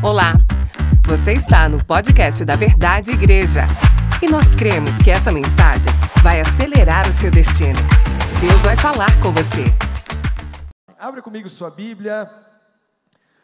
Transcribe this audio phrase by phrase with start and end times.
[0.00, 0.34] Olá,
[1.08, 3.62] você está no podcast da Verdade Igreja
[4.22, 5.92] e nós cremos que essa mensagem
[6.22, 7.80] vai acelerar o seu destino.
[8.40, 9.64] Deus vai falar com você.
[10.96, 12.30] Abre comigo sua Bíblia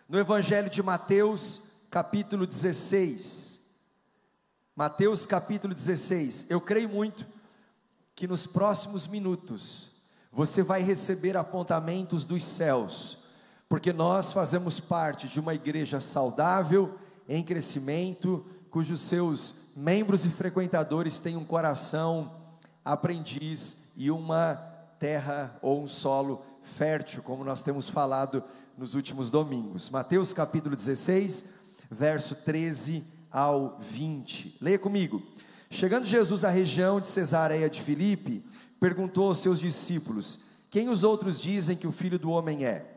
[0.09, 1.61] no Evangelho de Mateus,
[1.91, 3.61] capítulo 16.
[4.77, 6.47] Mateus, capítulo 16.
[6.49, 7.27] Eu creio muito
[8.15, 13.24] que nos próximos minutos você vai receber apontamentos dos céus
[13.69, 21.21] porque nós fazemos parte de uma igreja saudável, em crescimento, cujos seus membros e frequentadores
[21.21, 22.33] têm um coração
[22.85, 24.57] aprendiz e uma
[24.99, 28.43] terra ou um solo fértil, como nós temos falado
[28.77, 29.91] nos últimos domingos.
[29.91, 31.45] Mateus capítulo 16,
[31.91, 34.59] verso 13 ao 20.
[34.61, 35.23] Leia comigo.
[35.71, 38.45] Chegando Jesus à região de Cesareia de Filipe,
[38.79, 40.41] perguntou aos seus discípulos:
[40.71, 42.94] Quem os outros dizem que o filho do homem é?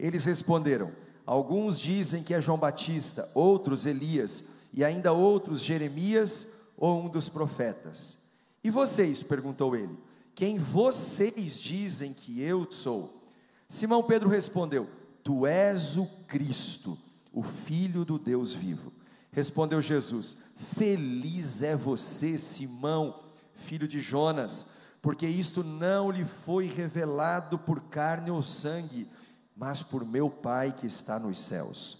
[0.00, 0.90] Eles responderam:
[1.26, 7.28] Alguns dizem que é João Batista, outros Elias, e ainda outros Jeremias ou um dos
[7.28, 8.18] profetas.
[8.64, 9.22] E vocês?
[9.22, 9.96] perguntou ele:
[10.34, 13.22] Quem vocês dizem que eu sou?
[13.68, 14.88] Simão Pedro respondeu:
[15.22, 16.98] Tu és o Cristo,
[17.32, 18.92] o Filho do Deus vivo.
[19.32, 20.36] Respondeu Jesus:
[20.76, 23.20] Feliz é você, Simão,
[23.54, 24.66] filho de Jonas,
[25.00, 29.06] porque isto não lhe foi revelado por carne ou sangue,
[29.60, 31.98] mas por meu Pai que está nos céus.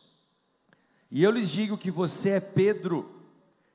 [1.10, 3.22] E eu lhes digo que você é Pedro,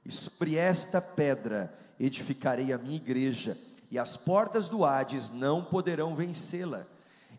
[0.04, 3.56] e sobre esta pedra edificarei a minha igreja,
[3.92, 6.88] e as portas do Hades não poderão vencê-la.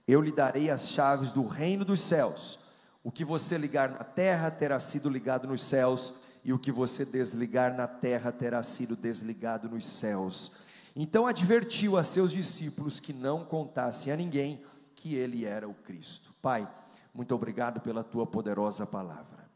[0.06, 2.60] Eu lhe darei as chaves do reino dos céus.
[3.02, 7.04] O que você ligar na terra terá sido ligado nos céus, e o que você
[7.04, 10.52] desligar na terra terá sido desligado nos céus.
[10.94, 14.62] Então advertiu a seus discípulos que não contassem a ninguém
[14.96, 16.34] que ele era o Cristo.
[16.42, 16.68] Pai,
[17.14, 19.48] muito obrigado pela tua poderosa palavra.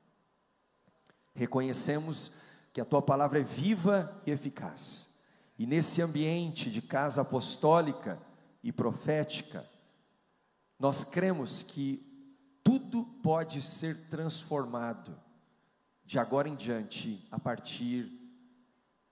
[1.35, 2.33] Reconhecemos
[2.73, 5.19] que a tua palavra é viva e eficaz.
[5.59, 8.21] E nesse ambiente de casa apostólica
[8.63, 9.69] e profética,
[10.79, 12.07] nós cremos que
[12.63, 15.19] tudo pode ser transformado
[16.05, 18.11] de agora em diante, a partir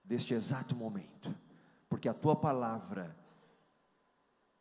[0.04, 1.34] deste exato momento,
[1.88, 3.16] porque a tua palavra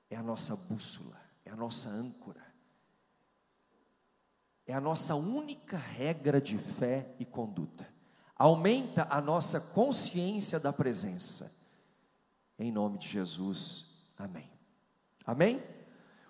[0.09, 2.45] é a nossa bússola é a nossa âncora,
[4.65, 7.87] é a nossa única regra de fé e conduta.
[8.35, 11.49] Aumenta a nossa consciência da presença.
[12.59, 14.51] Em nome de Jesus, amém.
[15.25, 15.63] Amém?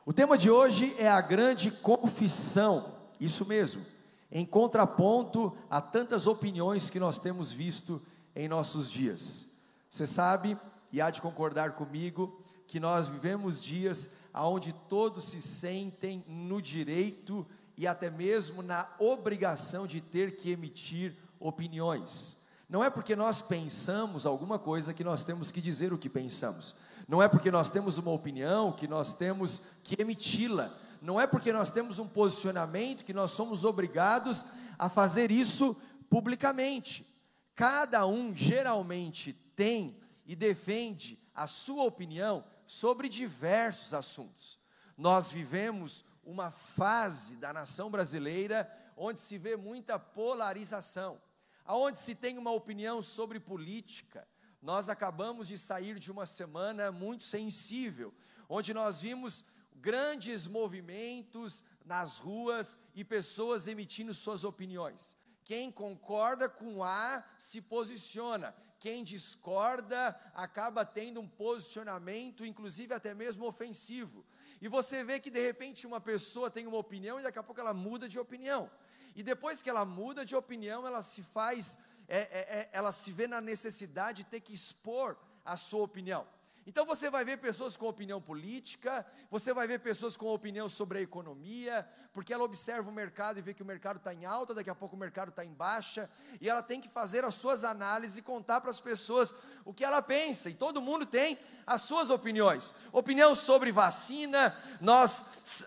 [0.06, 3.84] O tema de hoje é a grande confissão, isso mesmo,
[4.32, 8.00] em contraponto a tantas opiniões que nós temos visto
[8.36, 9.52] em nossos dias.
[9.90, 10.56] Você sabe,
[10.92, 14.12] e há de concordar comigo, que nós vivemos dias
[14.46, 17.46] onde todos se sentem no direito
[17.78, 22.40] e até mesmo na obrigação de ter que emitir opiniões.
[22.70, 26.76] Não é porque nós pensamos alguma coisa que nós temos que dizer o que pensamos.
[27.08, 30.76] Não é porque nós temos uma opinião que nós temos que emiti-la.
[31.02, 34.46] Não é porque nós temos um posicionamento que nós somos obrigados
[34.78, 35.76] a fazer isso
[36.10, 37.08] publicamente.
[37.56, 44.60] Cada um geralmente tem e defende a sua opinião sobre diversos assuntos.
[44.96, 51.22] Nós vivemos uma fase da nação brasileira onde se vê muita polarização,
[51.64, 54.28] aonde se tem uma opinião sobre política.
[54.62, 58.14] Nós acabamos de sair de uma semana muito sensível,
[58.50, 59.46] onde nós vimos
[59.76, 65.18] grandes movimentos nas ruas e pessoas emitindo suas opiniões.
[65.44, 73.46] Quem concorda com A se posiciona, quem discorda acaba tendo um posicionamento, inclusive até mesmo
[73.46, 74.26] ofensivo.
[74.62, 77.62] E você vê que de repente uma pessoa tem uma opinião e daqui a pouco
[77.62, 78.70] ela muda de opinião.
[79.16, 83.12] E depois que ela muda de opinião, ela se faz, é, é, é, ela se
[83.12, 86.28] vê na necessidade de ter que expor a sua opinião.
[86.70, 91.00] Então você vai ver pessoas com opinião política, você vai ver pessoas com opinião sobre
[91.00, 94.54] a economia, porque ela observa o mercado e vê que o mercado está em alta,
[94.54, 96.10] daqui a pouco o mercado está em baixa,
[96.42, 99.34] e ela tem que fazer as suas análises e contar para as pessoas
[99.64, 102.74] o que ela pensa, e todo mundo tem as suas opiniões.
[102.94, 105.26] Opinião sobre vacina, nós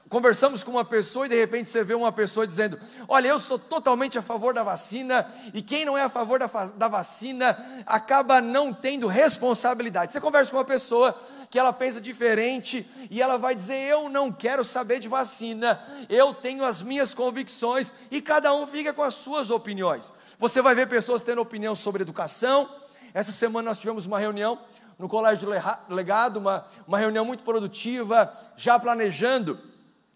[0.08, 3.58] conversamos com uma pessoa e de repente você vê uma pessoa dizendo: Olha, eu sou
[3.58, 8.40] totalmente a favor da vacina, e quem não é a favor da, da vacina acaba
[8.40, 10.14] não tendo responsabilidade.
[10.14, 11.14] Você conversa com uma pessoa
[11.50, 16.32] que ela pensa diferente e ela vai dizer: Eu não quero saber de vacina, eu
[16.32, 20.10] tenho as minhas convicções, e cada um fica com as suas opiniões.
[20.38, 22.80] Você vai ver pessoas tendo opinião sobre educação.
[23.12, 24.58] Essa semana nós tivemos uma reunião
[25.00, 25.48] no Colégio
[25.88, 29.58] Legado, uma, uma reunião muito produtiva, já planejando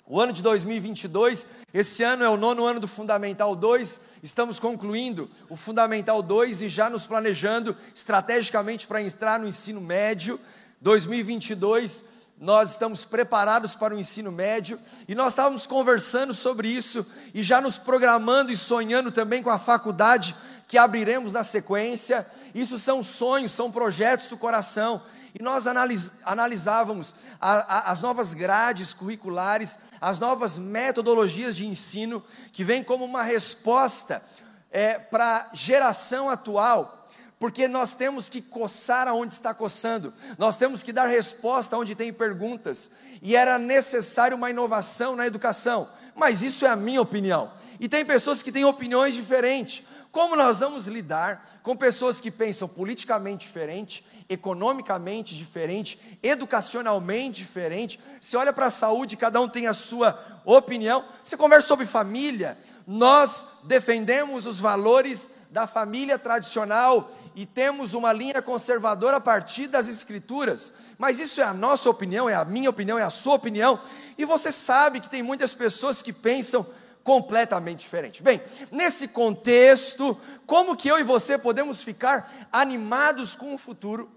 [0.06, 5.30] O ano de 2022, esse ano é o nono ano do Fundamental 2, estamos concluindo
[5.48, 10.38] o Fundamental 2 e já nos planejando estrategicamente para entrar no ensino médio.
[10.82, 12.04] 2022,
[12.38, 14.78] nós estamos preparados para o ensino médio
[15.08, 19.58] e nós estávamos conversando sobre isso e já nos programando e sonhando também com a
[19.58, 22.26] faculdade que abriremos na sequência.
[22.54, 25.02] Isso são sonhos, são projetos do coração.
[25.38, 32.22] E nós analis, analisávamos a, a, as novas grades curriculares, as novas metodologias de ensino,
[32.52, 34.22] que vêm como uma resposta
[34.70, 37.08] é, para a geração atual,
[37.38, 42.12] porque nós temos que coçar aonde está coçando, nós temos que dar resposta onde tem
[42.12, 42.90] perguntas,
[43.20, 48.04] e era necessário uma inovação na educação, mas isso é a minha opinião, e tem
[48.04, 49.84] pessoas que têm opiniões diferentes.
[50.14, 57.98] Como nós vamos lidar com pessoas que pensam politicamente diferente, economicamente diferente, educacionalmente diferente?
[58.20, 61.04] Se olha para a saúde, cada um tem a sua opinião.
[61.20, 62.56] Se conversa sobre família,
[62.86, 69.88] nós defendemos os valores da família tradicional e temos uma linha conservadora a partir das
[69.88, 73.80] escrituras, mas isso é a nossa opinião, é a minha opinião, é a sua opinião,
[74.16, 76.64] e você sabe que tem muitas pessoas que pensam
[77.04, 78.22] completamente diferente.
[78.22, 78.40] Bem,
[78.72, 84.10] nesse contexto, como que eu e você podemos ficar animados com o futuro,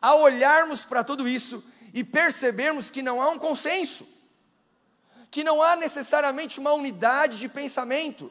[0.00, 4.06] ao olharmos para tudo isso e percebermos que não há um consenso,
[5.30, 8.30] que não há necessariamente uma unidade de pensamento,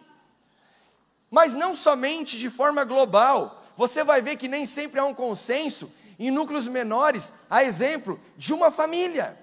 [1.32, 5.92] mas não somente de forma global, você vai ver que nem sempre há um consenso
[6.20, 9.38] em núcleos menores, a exemplo de uma família,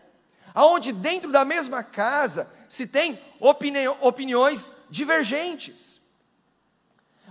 [0.55, 6.01] aonde dentro da mesma casa se tem opini opiniões divergentes.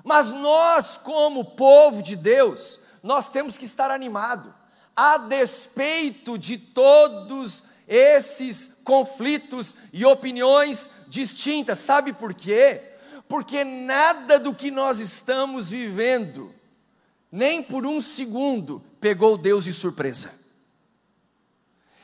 [0.04, 4.54] Mas nós, como povo de Deus, nós temos que estar animado,
[4.96, 11.80] a despeito de todos esses conflitos e opiniões distintas.
[11.80, 12.80] Sabe por quê?
[13.28, 16.54] Porque nada do que nós estamos vivendo,
[17.32, 20.40] nem por um segundo, pegou Deus de surpresa.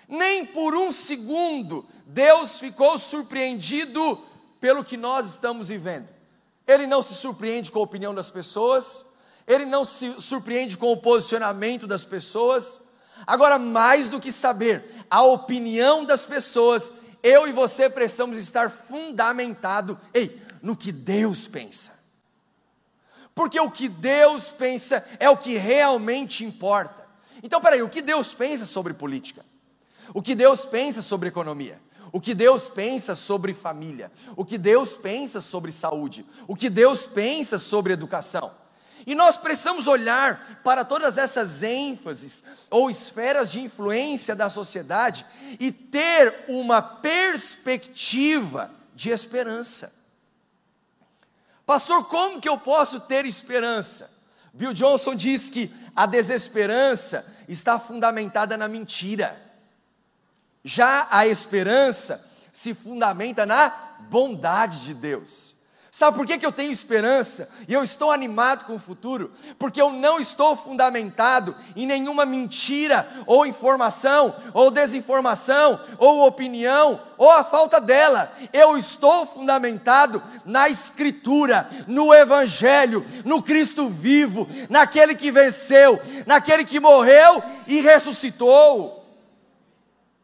[0.07, 4.23] Nem por um segundo Deus ficou surpreendido
[4.61, 6.07] pelo que nós estamos vivendo.
[6.65, 9.05] Ele não se surpreende com a opinião das pessoas,
[9.45, 12.79] ele não se surpreende com o posicionamento das pessoas.
[13.25, 16.93] Agora, mais do que saber a opinião das pessoas,
[17.23, 21.97] eu e você precisamos estar fundamentado, ei, no que Deus pensa.
[23.33, 27.05] Porque o que Deus pensa é o que realmente importa.
[27.43, 29.45] Então, peraí, o que Deus pensa sobre política?
[30.13, 31.79] O que Deus pensa sobre economia?
[32.11, 34.11] O que Deus pensa sobre família?
[34.35, 36.25] O que Deus pensa sobre saúde?
[36.47, 38.51] O que Deus pensa sobre educação?
[39.05, 45.25] E nós precisamos olhar para todas essas ênfases ou esferas de influência da sociedade
[45.59, 49.93] e ter uma perspectiva de esperança.
[51.65, 54.11] Pastor, como que eu posso ter esperança?
[54.53, 59.46] Bill Johnson diz que a desesperança está fundamentada na mentira.
[60.63, 63.71] Já a esperança se fundamenta na
[64.09, 65.57] bondade de Deus.
[65.97, 69.31] Sabe por que, que eu tenho esperança e eu estou animado com o futuro?
[69.57, 77.31] Porque eu não estou fundamentado em nenhuma mentira, ou informação, ou desinformação, ou opinião, ou
[77.31, 78.31] a falta dela.
[78.53, 86.79] Eu estou fundamentado na Escritura, no Evangelho, no Cristo vivo, naquele que venceu, naquele que
[86.79, 89.06] morreu e ressuscitou.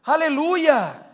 [0.05, 1.05] Aleluia!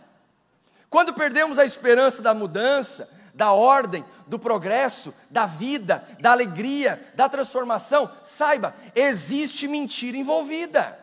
[0.88, 7.28] Quando perdemos a esperança da mudança, da ordem, do progresso, da vida, da alegria, da
[7.28, 10.98] transformação, saiba, existe mentira envolvida.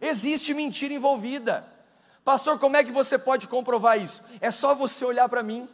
[0.00, 1.66] Existe mentira envolvida.
[2.24, 4.22] Pastor, como é que você pode comprovar isso?
[4.40, 5.68] É só você olhar para mim.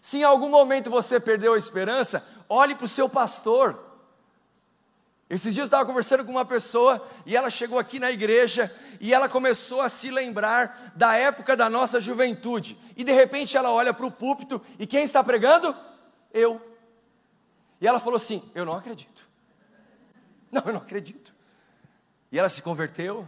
[0.00, 3.85] Se em algum momento você perdeu a esperança, olhe para o seu pastor.
[5.28, 9.12] Esses dias eu estava conversando com uma pessoa e ela chegou aqui na igreja e
[9.12, 12.78] ela começou a se lembrar da época da nossa juventude.
[12.96, 15.74] E de repente ela olha para o púlpito e quem está pregando?
[16.32, 16.60] Eu.
[17.80, 19.26] E ela falou assim: Eu não acredito.
[20.52, 21.34] Não, eu não acredito.
[22.30, 23.26] E ela se converteu,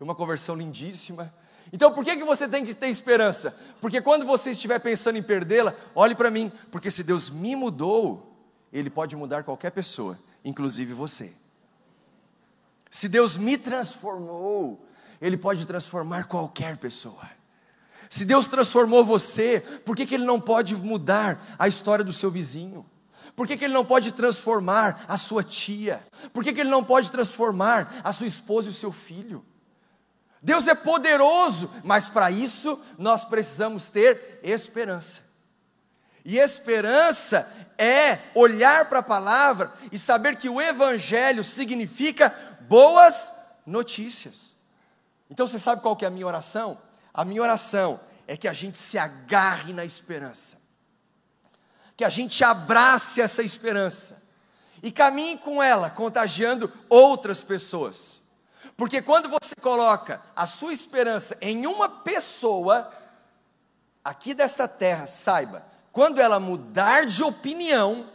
[0.00, 1.32] uma conversão lindíssima.
[1.70, 3.54] Então por que, que você tem que ter esperança?
[3.82, 8.34] Porque quando você estiver pensando em perdê-la, olhe para mim, porque se Deus me mudou,
[8.72, 11.32] Ele pode mudar qualquer pessoa inclusive você.
[12.90, 14.86] Se Deus me transformou,
[15.20, 17.28] Ele pode transformar qualquer pessoa.
[18.08, 22.30] Se Deus transformou você, por que, que Ele não pode mudar a história do seu
[22.30, 22.86] vizinho?
[23.34, 26.06] Por que, que Ele não pode transformar a sua tia?
[26.32, 29.44] Por que, que Ele não pode transformar a sua esposa e o seu filho?
[30.40, 35.22] Deus é poderoso, mas para isso nós precisamos ter esperança.
[36.24, 43.32] E esperança é olhar para a palavra e saber que o Evangelho significa boas
[43.66, 44.56] notícias.
[45.28, 46.78] Então você sabe qual que é a minha oração?
[47.12, 50.58] A minha oração é que a gente se agarre na esperança,
[51.96, 54.22] que a gente abrace essa esperança
[54.82, 58.22] e caminhe com ela, contagiando outras pessoas.
[58.76, 62.92] Porque quando você coloca a sua esperança em uma pessoa,
[64.04, 68.10] aqui desta terra, saiba, quando ela mudar de opinião,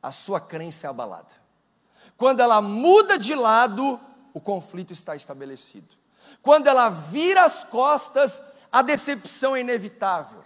[0.00, 1.34] a sua crença é abalada.
[2.16, 3.98] Quando ela muda de lado,
[4.32, 5.96] o conflito está estabelecido.
[6.40, 10.44] Quando ela vira as costas, a decepção é inevitável.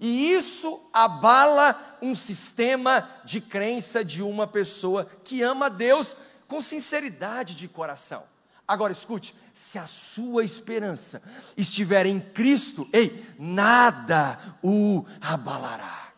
[0.00, 6.16] E isso abala um sistema de crença de uma pessoa que ama Deus
[6.48, 8.22] com sinceridade de coração.
[8.70, 11.20] Agora escute, se a sua esperança
[11.56, 16.12] estiver em Cristo, ei, nada o abalará.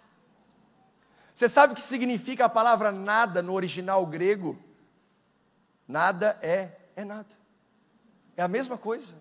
[1.33, 4.63] Você sabe o que significa a palavra nada no original grego?
[5.89, 7.35] Nada é é nada.
[8.37, 9.15] É a mesma coisa.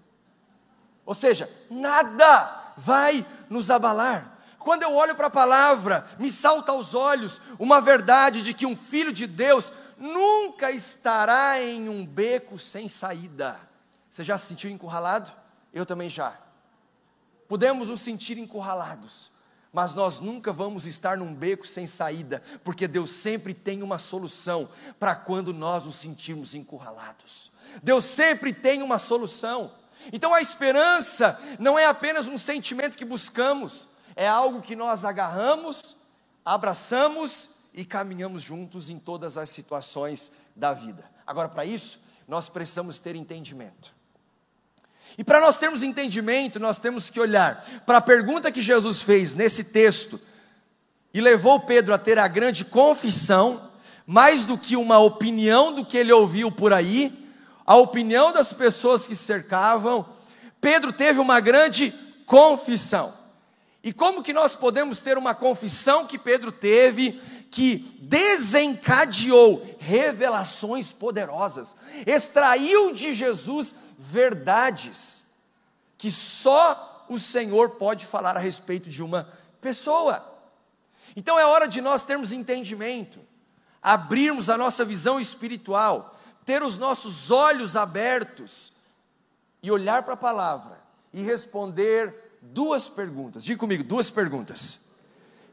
[1.06, 4.40] Ou seja, nada vai nos abalar.
[4.60, 8.76] Quando eu olho para a palavra, me salta aos olhos uma verdade de que um
[8.76, 9.72] filho de Deus
[10.02, 13.60] nunca estará em um beco sem saída.
[14.10, 15.32] Você já se sentiu encurralado?
[15.72, 16.38] Eu também já.
[17.48, 19.32] Podemos nos sentir encurralados,
[19.72, 24.70] mas nós nunca vamos estar num beco sem saída, porque Deus sempre tem uma solução
[25.00, 27.52] para quando nós nos sentirmos encurralados.
[27.84, 29.72] Deus sempre tem uma solução.
[30.12, 35.96] Então a esperança não é apenas um sentimento que buscamos, é algo que nós agarramos,
[36.44, 41.04] abraçamos e caminhamos juntos em todas as situações da vida.
[41.26, 43.94] Agora, para isso, nós precisamos ter entendimento.
[45.18, 49.36] E para nós termos entendimento, nós temos que olhar para a pergunta que Jesus fez
[49.36, 50.20] nesse texto
[51.14, 53.70] e levou Pedro a ter a grande confissão,
[54.06, 57.12] mais do que uma opinião do que ele ouviu por aí,
[57.66, 60.08] a opinião das pessoas que cercavam.
[60.60, 61.94] Pedro teve uma grande
[62.26, 63.14] confissão.
[63.84, 67.20] E como que nós podemos ter uma confissão que Pedro teve
[67.52, 71.76] que desencadeou revelações poderosas,
[72.08, 75.26] extraiu de Jesus verdades
[75.98, 79.28] que só o Senhor pode falar a respeito de uma
[79.60, 80.26] pessoa.
[81.16, 83.20] Então é hora de nós termos entendimento,
[83.84, 88.72] abrirmos a nossa visão espiritual, ter os nossos olhos abertos
[89.62, 90.82] e olhar para a palavra
[91.14, 93.44] e responder duas perguntas.
[93.44, 94.91] Diga comigo, duas perguntas.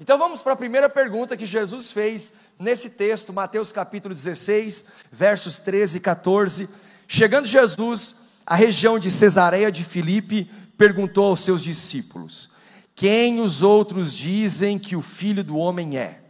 [0.00, 5.58] Então vamos para a primeira pergunta que Jesus fez nesse texto, Mateus capítulo 16, versos
[5.58, 6.68] 13 e 14.
[7.08, 8.14] Chegando Jesus
[8.46, 12.48] à região de Cesareia de Filipe, perguntou aos seus discípulos:
[12.94, 16.20] Quem os outros dizem que o filho do homem é?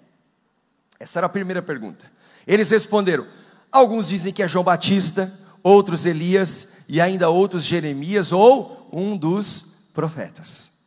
[0.99, 2.11] Essa era a primeira pergunta.
[2.47, 3.27] Eles responderam:
[3.71, 5.31] Alguns dizem que é João Batista,
[5.63, 10.78] outros Elias e ainda outros Jeremias ou um dos profetas.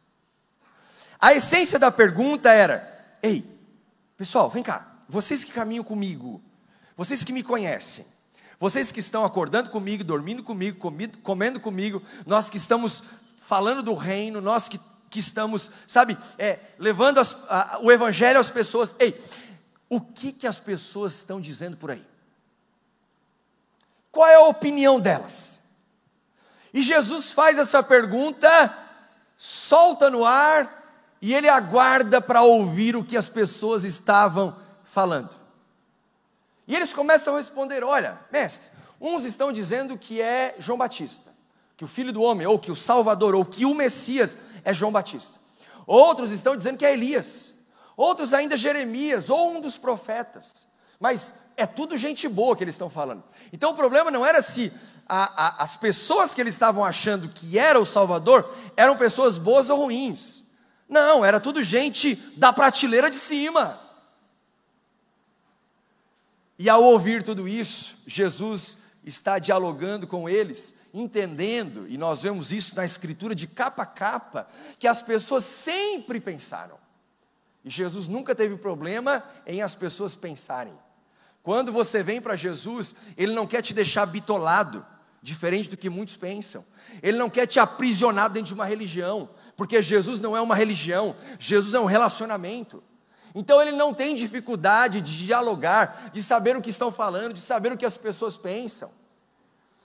[1.22, 3.46] A essência da pergunta era: Ei,
[4.18, 6.42] pessoal, vem cá, vocês que caminham comigo,
[6.98, 8.08] vocês que me conhecem,
[8.60, 10.80] vocês que estão acordando comigo, dormindo comigo,
[11.22, 13.04] comendo comigo, nós que estamos
[13.46, 14.80] falando do reino, nós que,
[15.12, 19.22] que estamos, sabe, é, levando as, a, o evangelho às pessoas, ei,
[19.88, 22.06] o que, que as pessoas estão dizendo por aí?
[24.12, 25.60] Qual é a opinião delas?
[26.74, 28.76] E Jesus faz essa pergunta,
[29.38, 30.81] solta no ar,
[31.22, 35.30] e ele aguarda para ouvir o que as pessoas estavam falando.
[36.68, 41.32] E eles começam a responder: Olha, mestre, uns estão dizendo que é João Batista,
[41.78, 44.92] que o filho do homem, ou que o Salvador, ou que o Messias é João
[44.92, 45.40] Batista.
[45.86, 47.54] Outros estão dizendo que é Elias.
[47.98, 50.68] Outros ainda Jeremias, ou um dos profetas.
[51.00, 53.24] Mas é tudo gente boa que eles estão falando.
[53.52, 54.72] Então o problema não era se
[55.08, 59.70] a, a, as pessoas que eles estavam achando que era o Salvador eram pessoas boas
[59.70, 60.44] ou ruins.
[60.92, 63.80] Não, era tudo gente da prateleira de cima.
[66.60, 72.76] E ao ouvir tudo isso, Jesus está dialogando com eles, entendendo, e nós vemos isso
[72.76, 76.78] na Escritura de capa a capa, que as pessoas sempre pensaram.
[77.64, 80.74] E Jesus nunca teve problema em as pessoas pensarem.
[81.42, 84.86] Quando você vem para Jesus, Ele não quer te deixar bitolado,
[85.22, 86.66] diferente do que muitos pensam.
[87.02, 91.16] Ele não quer te aprisionar dentro de uma religião, porque Jesus não é uma religião,
[91.40, 92.84] Jesus é um relacionamento.
[93.34, 97.72] Então ele não tem dificuldade de dialogar, de saber o que estão falando, de saber
[97.72, 98.92] o que as pessoas pensam.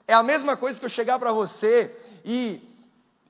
[0.07, 1.95] É a mesma coisa que eu chegar para você
[2.25, 2.61] e,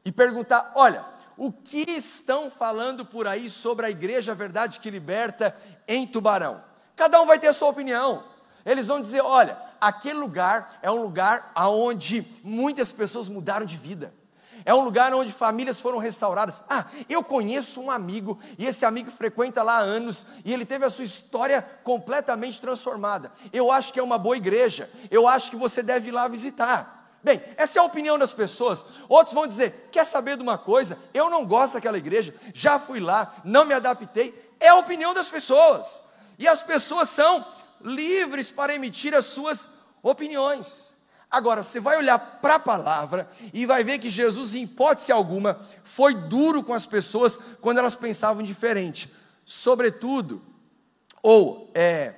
[0.04, 1.04] e perguntar: olha,
[1.36, 6.62] o que estão falando por aí sobre a igreja Verdade que Liberta em Tubarão?
[6.94, 8.24] Cada um vai ter a sua opinião.
[8.64, 14.12] Eles vão dizer: olha, aquele lugar é um lugar onde muitas pessoas mudaram de vida.
[14.66, 16.60] É um lugar onde famílias foram restauradas.
[16.68, 20.84] Ah, eu conheço um amigo e esse amigo frequenta lá há anos e ele teve
[20.84, 23.30] a sua história completamente transformada.
[23.52, 24.90] Eu acho que é uma boa igreja.
[25.08, 27.16] Eu acho que você deve ir lá visitar.
[27.22, 28.84] Bem, essa é a opinião das pessoas.
[29.08, 30.98] Outros vão dizer: quer saber de uma coisa?
[31.14, 34.52] Eu não gosto daquela igreja, já fui lá, não me adaptei.
[34.58, 36.02] É a opinião das pessoas.
[36.36, 37.46] E as pessoas são
[37.80, 39.68] livres para emitir as suas
[40.02, 40.95] opiniões.
[41.36, 45.60] Agora, você vai olhar para a palavra e vai ver que Jesus, em hipótese alguma,
[45.84, 49.12] foi duro com as pessoas quando elas pensavam diferente.
[49.44, 50.40] Sobretudo,
[51.22, 52.14] ou, é,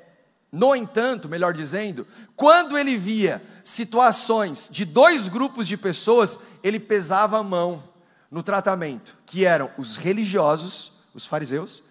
[0.52, 2.06] no entanto, melhor dizendo,
[2.36, 7.82] quando ele via situações de dois grupos de pessoas, ele pesava a mão
[8.30, 11.82] no tratamento, que eram os religiosos, os fariseus,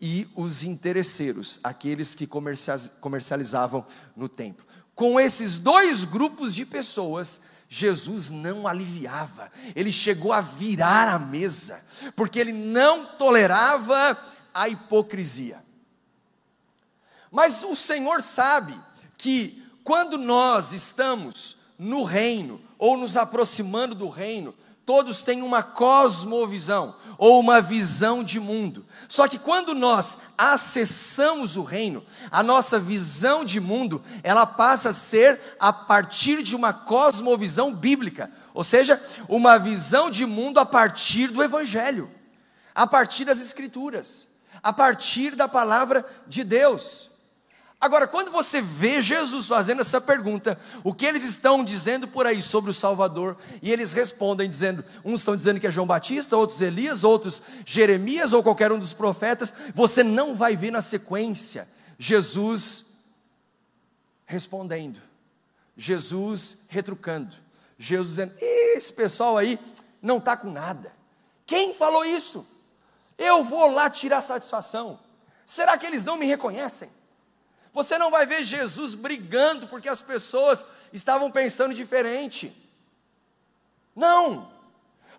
[0.00, 3.84] e os interesseiros, aqueles que comercializavam
[4.14, 11.08] no templo com esses dois grupos de pessoas, Jesus não aliviava, ele chegou a virar
[11.08, 11.82] a mesa,
[12.16, 14.18] porque ele não tolerava
[14.52, 15.62] a hipocrisia.
[17.30, 18.78] Mas o Senhor sabe
[19.16, 24.54] que quando nós estamos no reino, ou nos aproximando do reino,
[24.84, 28.86] todos têm uma cosmovisão ou uma visão de mundo.
[29.06, 34.92] Só que quando nós acessamos o reino, a nossa visão de mundo, ela passa a
[34.94, 41.28] ser a partir de uma cosmovisão bíblica, ou seja, uma visão de mundo a partir
[41.28, 42.10] do evangelho,
[42.74, 44.26] a partir das escrituras,
[44.62, 47.10] a partir da palavra de Deus.
[47.80, 52.42] Agora, quando você vê Jesus fazendo essa pergunta, o que eles estão dizendo por aí
[52.42, 56.60] sobre o Salvador, e eles respondem dizendo, uns estão dizendo que é João Batista, outros
[56.60, 61.66] Elias, outros Jeremias ou qualquer um dos profetas, você não vai ver na sequência
[61.98, 62.84] Jesus
[64.26, 65.00] respondendo,
[65.74, 67.34] Jesus retrucando,
[67.78, 69.58] Jesus dizendo: esse pessoal aí
[70.02, 70.92] não está com nada.
[71.46, 72.46] Quem falou isso?
[73.16, 75.00] Eu vou lá tirar satisfação.
[75.46, 76.90] Será que eles não me reconhecem?
[77.72, 82.52] Você não vai ver Jesus brigando porque as pessoas estavam pensando diferente.
[83.94, 84.50] Não.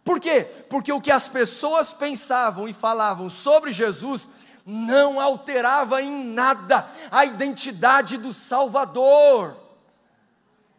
[0.03, 0.47] Por quê?
[0.69, 4.29] Porque o que as pessoas pensavam e falavam sobre Jesus
[4.65, 9.57] não alterava em nada a identidade do Salvador.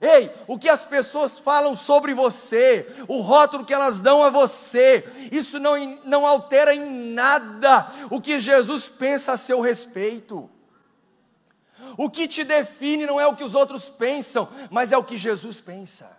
[0.00, 5.04] Ei, o que as pessoas falam sobre você, o rótulo que elas dão a você,
[5.30, 10.50] isso não, não altera em nada o que Jesus pensa a seu respeito.
[11.96, 15.18] O que te define não é o que os outros pensam, mas é o que
[15.18, 16.10] Jesus pensa.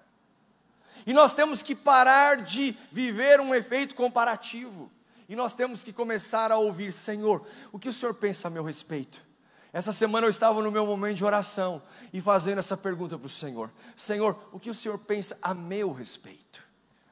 [1.06, 4.92] E nós temos que parar de viver um efeito comparativo.
[5.28, 8.64] E nós temos que começar a ouvir, Senhor, o que o Senhor pensa a meu
[8.64, 9.24] respeito?
[9.72, 11.82] Essa semana eu estava no meu momento de oração
[12.14, 15.92] e fazendo essa pergunta para o Senhor: Senhor, o que o Senhor pensa a meu
[15.92, 16.64] respeito?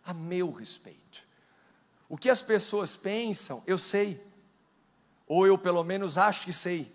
[0.05, 1.23] A meu respeito.
[2.07, 4.21] O que as pessoas pensam, eu sei,
[5.25, 6.93] ou eu pelo menos acho que sei,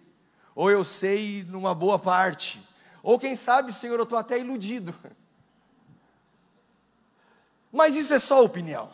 [0.57, 2.66] ou eu sei numa boa parte,
[3.03, 4.92] ou quem sabe, Senhor, eu estou até iludido.
[7.71, 8.90] Mas isso é só opinião.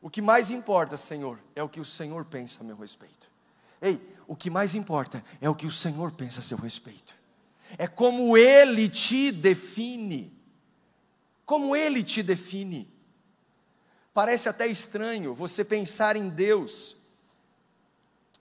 [0.00, 3.30] O que mais importa, Senhor, é o que o Senhor pensa a meu respeito.
[3.80, 7.16] Ei, o que mais importa é o que o Senhor pensa a seu respeito.
[7.78, 10.32] É como Ele te define.
[11.46, 12.88] Como Ele te define.
[14.12, 16.96] Parece até estranho você pensar em Deus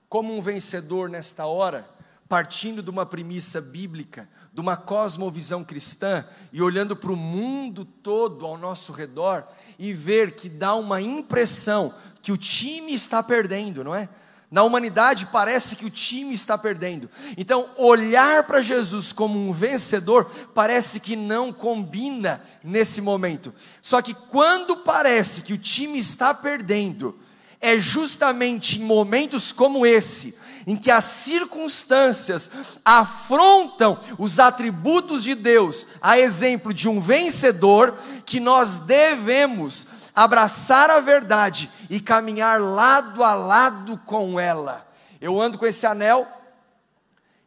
[0.09, 1.89] como um vencedor nesta hora,
[2.27, 8.45] partindo de uma premissa bíblica, de uma cosmovisão cristã e olhando para o mundo todo
[8.45, 13.93] ao nosso redor e ver que dá uma impressão que o time está perdendo, não
[13.93, 14.09] é?
[14.49, 17.09] Na humanidade parece que o time está perdendo.
[17.37, 23.53] Então, olhar para Jesus como um vencedor parece que não combina nesse momento.
[23.81, 27.19] Só que quando parece que o time está perdendo,
[27.65, 32.51] é justamente em momentos como esse, em que as circunstâncias
[32.83, 40.99] afrontam os atributos de Deus, a exemplo de um vencedor, que nós devemos abraçar a
[40.99, 44.87] verdade e caminhar lado a lado com ela.
[45.19, 46.27] Eu ando com esse anel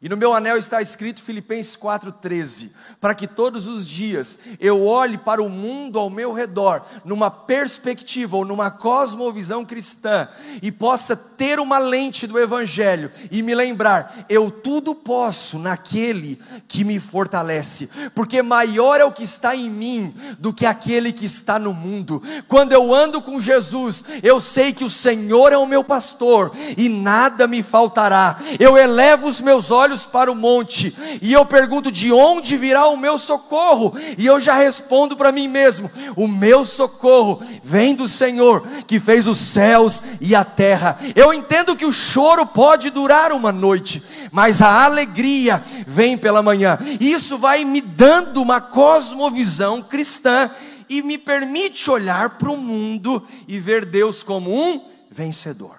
[0.00, 5.18] E no meu anel está escrito Filipenses 4,13: para que todos os dias eu olhe
[5.18, 10.28] para o mundo ao meu redor, numa perspectiva ou numa cosmovisão cristã,
[10.62, 16.84] e possa ter uma lente do Evangelho e me lembrar: eu tudo posso naquele que
[16.84, 21.58] me fortalece, porque maior é o que está em mim do que aquele que está
[21.58, 22.22] no mundo.
[22.46, 26.88] Quando eu ando com Jesus, eu sei que o Senhor é o meu pastor e
[26.88, 28.38] nada me faltará.
[28.60, 32.86] Eu elevo os meus olhos olhos para o monte e eu pergunto de onde virá
[32.88, 38.06] o meu socorro, e eu já respondo para mim mesmo: o meu socorro vem do
[38.06, 40.98] Senhor que fez os céus e a terra.
[41.16, 46.78] Eu entendo que o choro pode durar uma noite, mas a alegria vem pela manhã.
[47.00, 50.50] Isso vai me dando uma cosmovisão cristã
[50.88, 55.76] e me permite olhar para o mundo e ver Deus como um vencedor.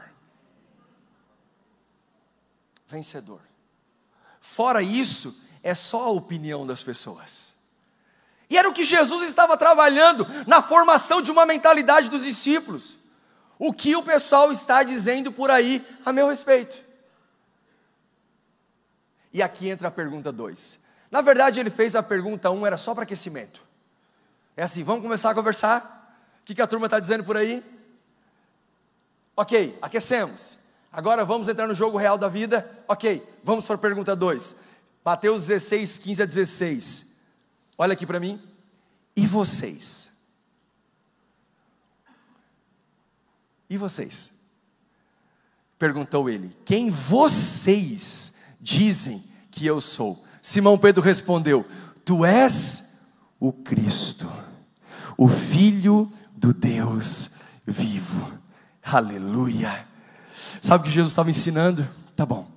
[2.88, 3.49] Vencedor.
[4.60, 7.56] Fora isso, é só a opinião das pessoas.
[8.50, 12.98] E era o que Jesus estava trabalhando na formação de uma mentalidade dos discípulos.
[13.58, 16.78] O que o pessoal está dizendo por aí a meu respeito?
[19.32, 20.78] E aqui entra a pergunta 2.
[21.10, 23.62] Na verdade, ele fez a pergunta 1, um, era só para aquecimento.
[24.58, 26.20] É assim, vamos começar a conversar?
[26.42, 27.64] O que, que a turma está dizendo por aí?
[29.38, 30.60] Ok, aquecemos.
[30.92, 32.70] Agora vamos entrar no jogo real da vida?
[32.88, 34.56] Ok, vamos para a pergunta 2.
[35.06, 37.16] Mateus 16, 15 a 16.
[37.78, 38.42] Olha aqui para mim.
[39.16, 40.12] E vocês?
[43.70, 44.32] E vocês?
[45.78, 50.24] Perguntou ele: Quem vocês dizem que eu sou?
[50.42, 51.66] Simão Pedro respondeu:
[52.04, 52.96] Tu és
[53.40, 54.32] o Cristo,
[55.18, 57.32] o Filho do Deus
[57.66, 58.34] vivo.
[58.84, 59.89] Aleluia.
[60.62, 61.88] Sabe o que Jesus estava ensinando?
[62.16, 62.48] Tá bom.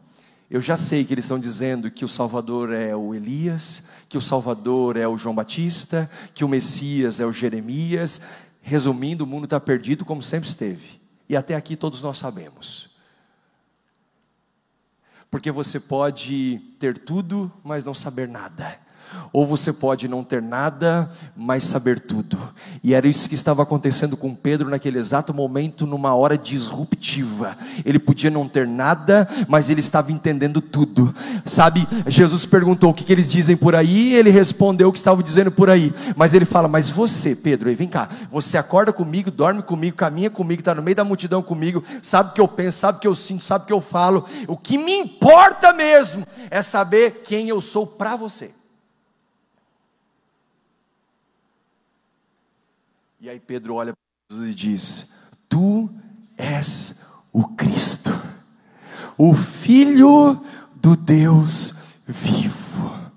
[0.51, 4.21] Eu já sei que eles estão dizendo que o Salvador é o Elias, que o
[4.21, 8.21] Salvador é o João Batista, que o Messias é o Jeremias.
[8.61, 11.01] Resumindo, o mundo está perdido como sempre esteve.
[11.29, 12.91] E até aqui todos nós sabemos.
[15.31, 18.79] Porque você pode ter tudo, mas não saber nada.
[19.33, 22.39] Ou você pode não ter nada, mas saber tudo.
[22.83, 27.57] E era isso que estava acontecendo com Pedro naquele exato momento, numa hora disruptiva.
[27.85, 31.15] Ele podia não ter nada, mas ele estava entendendo tudo.
[31.47, 35.23] Sabe, Jesus perguntou o que, que eles dizem por aí, ele respondeu o que estavam
[35.23, 35.93] dizendo por aí.
[36.17, 40.61] Mas ele fala: Mas você, Pedro, vem cá, você acorda comigo, dorme comigo, caminha comigo,
[40.61, 43.15] está no meio da multidão comigo, sabe o que eu penso, sabe o que eu
[43.15, 44.25] sinto, sabe o que eu falo.
[44.47, 48.51] O que me importa mesmo é saber quem eu sou para você.
[53.23, 55.13] E aí Pedro olha para Jesus e diz:
[55.49, 55.89] Tu
[56.37, 58.11] és o Cristo,
[59.17, 61.73] o Filho do Deus
[62.05, 63.13] vivo.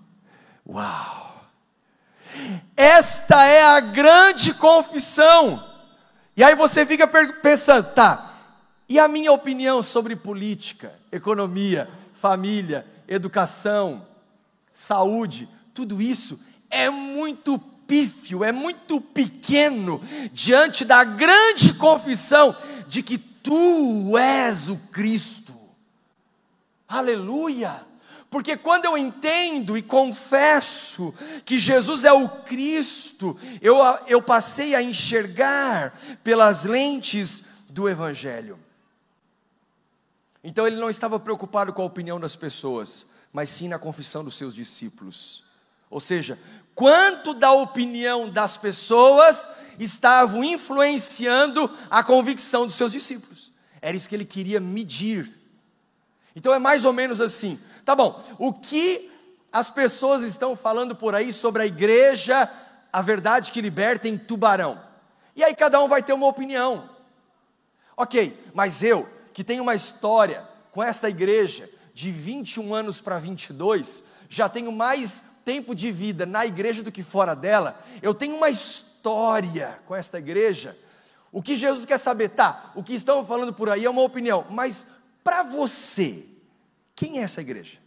[0.69, 1.49] Uau!
[2.77, 5.67] Esta é a grande confissão.
[6.37, 8.31] E aí você fica pensando, tá,
[8.87, 14.05] e a minha opinião sobre política, economia, família, educação,
[14.71, 16.39] saúde, tudo isso
[16.69, 22.55] é muito pífio, é muito pequeno diante da grande confissão
[22.87, 25.53] de que tu és o Cristo.
[26.87, 27.85] Aleluia!
[28.29, 31.13] Porque quando eu entendo e confesso
[31.45, 38.59] que Jesus é o Cristo, eu, eu passei a enxergar pelas lentes do Evangelho.
[40.43, 44.35] Então ele não estava preocupado com a opinião das pessoas, mas sim na confissão dos
[44.35, 45.43] seus discípulos.
[45.89, 46.37] Ou seja,
[46.75, 53.51] quanto da opinião das pessoas estavam influenciando a convicção dos seus discípulos.
[53.81, 55.33] Era isso que ele queria medir.
[56.35, 57.59] Então é mais ou menos assim.
[57.85, 59.09] Tá bom, o que
[59.51, 62.51] as pessoas estão falando por aí sobre a igreja,
[62.91, 64.81] a verdade que liberta em Tubarão?
[65.35, 66.89] E aí cada um vai ter uma opinião.
[67.95, 74.03] Ok, mas eu, que tenho uma história com essa igreja de 21 anos para 22,
[74.29, 78.49] já tenho mais tempo de vida na igreja do que fora dela, eu tenho uma
[78.49, 80.75] história com esta igreja.
[81.31, 82.71] O que Jesus quer saber, tá?
[82.75, 84.87] O que estão falando por aí é uma opinião, mas
[85.23, 86.25] para você,
[86.95, 87.77] quem é essa igreja?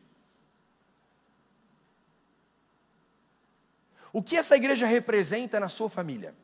[4.12, 6.34] O que essa igreja representa na sua família?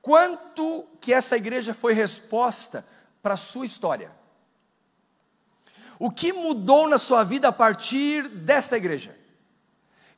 [0.00, 2.86] Quanto que essa igreja foi resposta
[3.22, 4.17] para a sua história?
[5.98, 9.16] O que mudou na sua vida a partir desta igreja?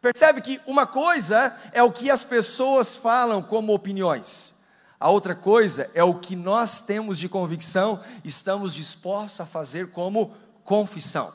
[0.01, 4.55] Percebe que uma coisa é o que as pessoas falam como opiniões,
[4.99, 10.35] a outra coisa é o que nós temos de convicção, estamos dispostos a fazer como
[10.64, 11.33] confissão.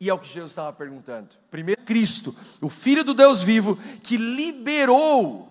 [0.00, 1.28] E é o que Jesus estava perguntando.
[1.50, 5.48] Primeiro, Cristo, o Filho do Deus vivo, que liberou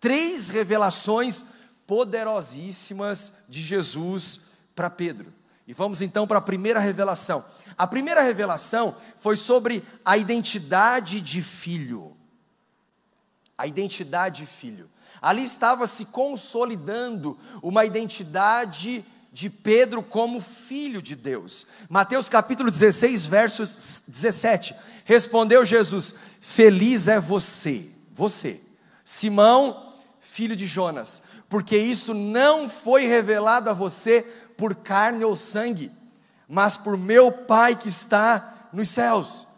[0.00, 1.44] três revelações
[1.86, 4.40] poderosíssimas de Jesus
[4.74, 5.32] para Pedro.
[5.66, 7.44] E vamos então para a primeira revelação.
[7.78, 12.16] A primeira revelação foi sobre a identidade de filho.
[13.56, 14.90] A identidade de filho.
[15.20, 21.66] Ali estava se consolidando uma identidade de Pedro como filho de Deus.
[21.88, 24.74] Mateus capítulo 16, verso 17.
[25.04, 28.60] Respondeu Jesus: Feliz é você, você,
[29.04, 34.26] Simão, filho de Jonas, porque isso não foi revelado a você
[34.62, 35.90] por carne ou sangue,
[36.46, 39.48] mas por meu Pai que está nos céus.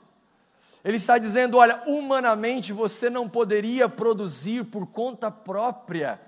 [0.83, 6.19] Ele está dizendo: olha, humanamente você não poderia produzir por conta própria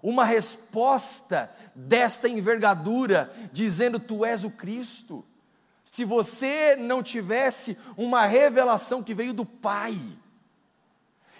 [0.00, 5.24] uma resposta desta envergadura, dizendo: Tu és o Cristo.
[5.84, 9.96] Se você não tivesse uma revelação que veio do Pai.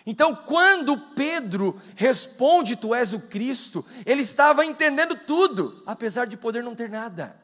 [0.05, 6.63] Então, quando Pedro responde: Tu és o Cristo, ele estava entendendo tudo, apesar de poder
[6.63, 7.37] não ter nada.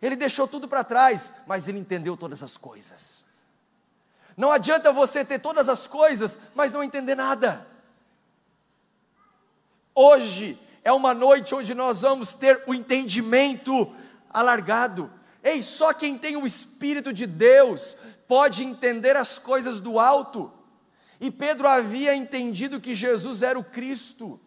[0.00, 3.24] Ele deixou tudo para trás, mas ele entendeu todas as coisas.
[4.36, 7.66] Não adianta você ter todas as coisas, mas não entender nada.
[9.92, 13.92] Hoje é uma noite onde nós vamos ter o entendimento
[14.30, 15.10] alargado.
[15.42, 17.96] Ei, só quem tem o Espírito de Deus
[18.28, 20.52] pode entender as coisas do alto.
[21.20, 24.40] E Pedro havia entendido que Jesus era o Cristo.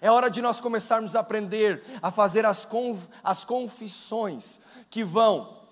[0.00, 4.58] É hora de nós começarmos a aprender a fazer as, conf, as confissões
[4.90, 5.62] que vão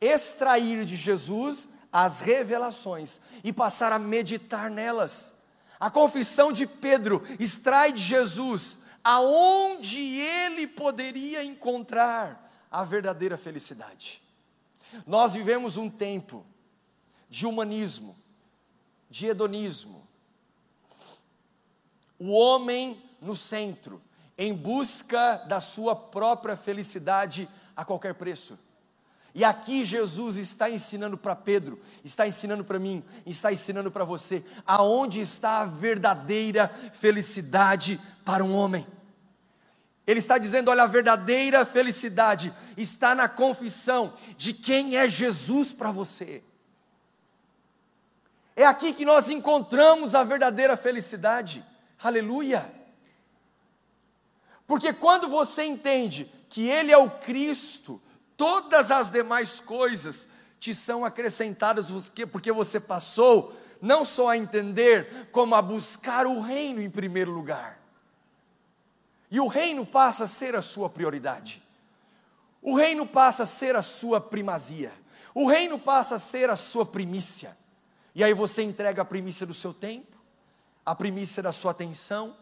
[0.00, 5.34] extrair de Jesus as revelações e passar a meditar nelas.
[5.78, 14.22] A confissão de Pedro extrai de Jesus aonde ele poderia encontrar a verdadeira felicidade.
[15.06, 16.44] Nós vivemos um tempo
[17.28, 18.16] de humanismo,
[19.10, 20.06] de hedonismo.
[22.18, 24.00] O homem no centro,
[24.38, 28.58] em busca da sua própria felicidade a qualquer preço.
[29.34, 34.44] E aqui Jesus está ensinando para Pedro, está ensinando para mim, está ensinando para você,
[34.66, 38.86] aonde está a verdadeira felicidade para um homem.
[40.06, 45.92] Ele está dizendo: olha, a verdadeira felicidade está na confissão de quem é Jesus para
[45.92, 46.42] você.
[48.60, 51.64] É aqui que nós encontramos a verdadeira felicidade.
[51.98, 52.70] Aleluia!
[54.66, 57.98] Porque quando você entende que Ele é o Cristo,
[58.36, 61.90] todas as demais coisas te são acrescentadas,
[62.30, 67.80] porque você passou não só a entender, como a buscar o reino em primeiro lugar.
[69.30, 71.62] E o reino passa a ser a sua prioridade.
[72.60, 74.92] O reino passa a ser a sua primazia.
[75.34, 77.58] O reino passa a ser a sua primícia.
[78.14, 80.16] E aí você entrega a primícia do seu tempo,
[80.84, 82.36] a primícia da sua atenção,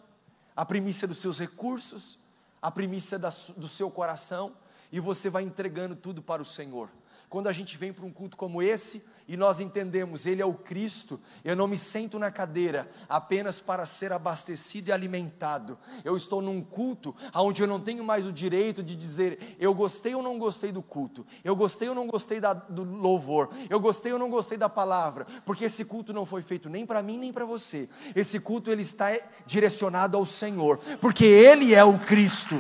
[0.57, 2.19] a primícia dos seus recursos,
[2.61, 4.55] a primícia da, do seu coração
[4.91, 6.89] e você vai entregando tudo para o Senhor.
[7.29, 10.55] Quando a gente vem para um culto como esse e nós entendemos, Ele é o
[10.55, 15.79] Cristo, eu não me sento na cadeira apenas para ser abastecido e alimentado.
[16.03, 20.15] Eu estou num culto onde eu não tenho mais o direito de dizer eu gostei
[20.15, 24.13] ou não gostei do culto, eu gostei ou não gostei da, do louvor, eu gostei
[24.13, 27.33] ou não gostei da palavra, porque esse culto não foi feito nem para mim nem
[27.33, 27.91] para você.
[28.15, 29.09] Esse culto ele está
[29.45, 32.57] direcionado ao Senhor, porque Ele é o Cristo.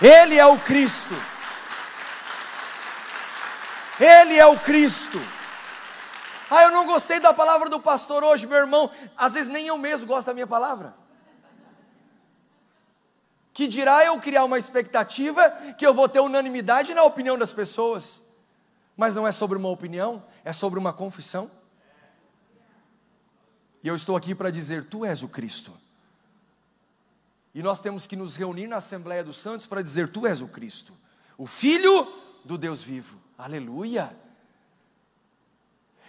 [0.00, 1.14] Ele é o Cristo.
[4.02, 5.20] Ele é o Cristo.
[6.50, 8.90] Ah, eu não gostei da palavra do pastor hoje, meu irmão.
[9.16, 10.92] Às vezes nem eu mesmo gosto da minha palavra.
[13.52, 18.24] Que dirá eu criar uma expectativa que eu vou ter unanimidade na opinião das pessoas.
[18.96, 21.48] Mas não é sobre uma opinião, é sobre uma confissão.
[23.84, 25.72] E eu estou aqui para dizer: Tu és o Cristo.
[27.54, 30.48] E nós temos que nos reunir na Assembleia dos Santos para dizer: Tu és o
[30.48, 30.92] Cristo,
[31.38, 32.12] o Filho
[32.44, 33.22] do Deus vivo.
[33.42, 34.14] Aleluia!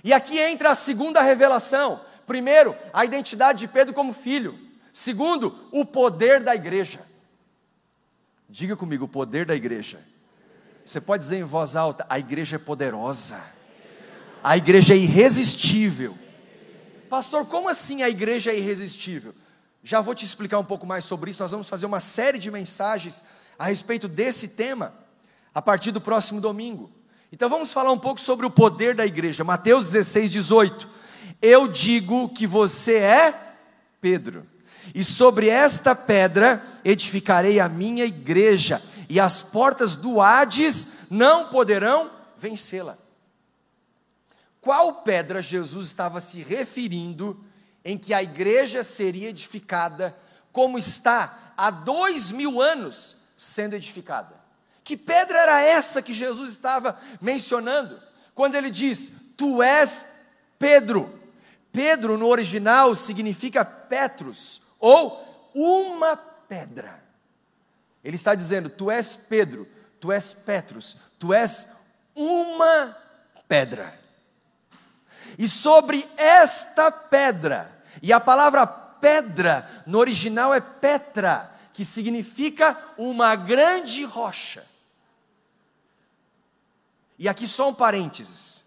[0.03, 1.99] E aqui entra a segunda revelação.
[2.27, 4.59] Primeiro, a identidade de Pedro como filho.
[4.93, 7.03] Segundo, o poder da igreja.
[8.47, 9.99] Diga comigo, o poder da igreja.
[10.85, 13.41] Você pode dizer em voz alta: a igreja é poderosa,
[14.43, 16.15] a igreja é irresistível.
[17.09, 19.33] Pastor, como assim a igreja é irresistível?
[19.83, 21.41] Já vou te explicar um pouco mais sobre isso.
[21.41, 23.25] Nós vamos fazer uma série de mensagens
[23.57, 24.93] a respeito desse tema
[25.51, 26.91] a partir do próximo domingo.
[27.33, 29.43] Então vamos falar um pouco sobre o poder da igreja.
[29.43, 30.87] Mateus 16, 18.
[31.41, 33.55] Eu digo que você é
[33.99, 34.45] Pedro,
[34.93, 42.11] e sobre esta pedra edificarei a minha igreja, e as portas do Hades não poderão
[42.37, 42.99] vencê-la.
[44.61, 47.43] qual pedra Jesus estava se referindo
[47.83, 50.15] em que a igreja seria edificada,
[50.51, 54.42] como está há dois mil anos sendo edificada.
[54.83, 58.01] Que pedra era essa que Jesus estava mencionando?
[58.35, 60.05] Quando ele diz: Tu és
[60.59, 61.21] Pedro.
[61.71, 67.03] Pedro no original significa Petrus, ou uma pedra.
[68.03, 69.67] Ele está dizendo: Tu és Pedro,
[69.99, 71.67] tu és Petrus, tu és
[72.15, 72.95] uma
[73.47, 73.97] pedra.
[75.37, 83.35] E sobre esta pedra, e a palavra pedra no original é Petra, que significa uma
[83.35, 84.63] grande rocha.
[87.23, 88.65] E aqui só um parênteses.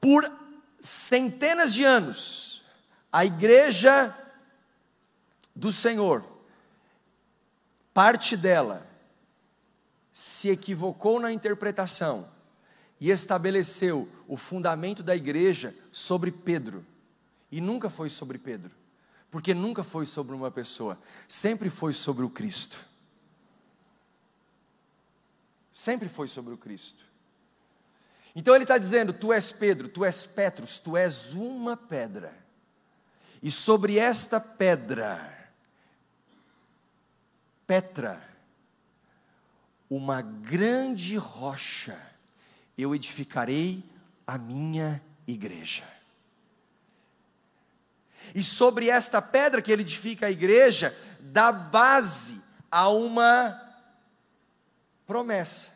[0.00, 0.30] Por
[0.80, 2.62] centenas de anos,
[3.10, 4.16] a igreja
[5.56, 6.24] do Senhor,
[7.92, 8.86] parte dela,
[10.12, 12.30] se equivocou na interpretação
[13.00, 16.86] e estabeleceu o fundamento da igreja sobre Pedro.
[17.50, 18.70] E nunca foi sobre Pedro,
[19.32, 20.96] porque nunca foi sobre uma pessoa,
[21.26, 22.91] sempre foi sobre o Cristo.
[25.72, 27.04] Sempre foi sobre o Cristo.
[28.34, 32.34] Então ele está dizendo: Tu és Pedro, tu és Petrus, tu és uma pedra.
[33.42, 35.50] E sobre esta pedra,
[37.66, 38.22] Petra,
[39.88, 41.98] uma grande rocha,
[42.76, 43.82] eu edificarei
[44.26, 45.84] a minha igreja.
[48.34, 53.71] E sobre esta pedra que ele edifica a igreja, dá base a uma
[55.06, 55.70] promessa.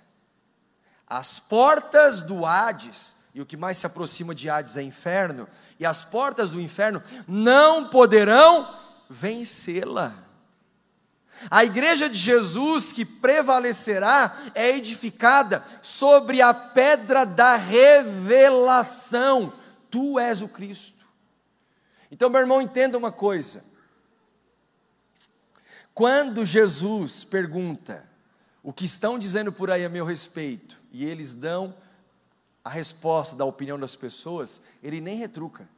[1.07, 5.87] As portas do Hades, e o que mais se aproxima de Hades é inferno, e
[5.87, 8.75] as portas do inferno não poderão
[9.09, 10.15] vencê-la.
[11.51, 19.53] A igreja de Jesus que prevalecerá é edificada sobre a pedra da revelação.
[19.91, 21.05] Tu és o Cristo.
[22.11, 23.63] Então, meu irmão, entenda uma coisa.
[25.93, 28.09] Quando Jesus pergunta
[28.67, 31.73] o que estão dizendo por aí a meu respeito, e eles dão
[32.65, 35.69] a resposta da opinião das pessoas, ele nem retruca.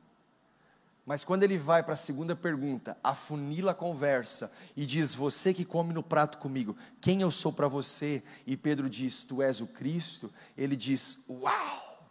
[1.05, 5.66] Mas quando ele vai para a segunda pergunta, afunila a conversa e diz: Você que
[5.66, 8.22] come no prato comigo, quem eu sou para você?
[8.46, 10.33] E Pedro diz: Tu és o Cristo.
[10.57, 12.09] Ele diz: Uau,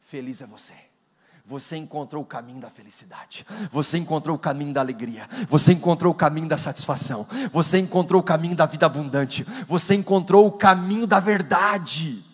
[0.00, 0.74] feliz é você.
[1.48, 6.16] Você encontrou o caminho da felicidade, você encontrou o caminho da alegria, você encontrou o
[6.16, 11.20] caminho da satisfação, você encontrou o caminho da vida abundante, você encontrou o caminho da
[11.20, 12.24] verdade.